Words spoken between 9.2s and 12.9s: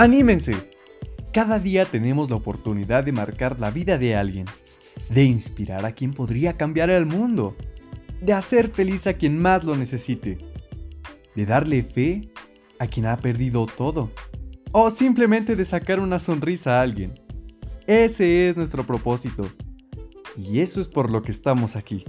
más lo necesite, de darle fe a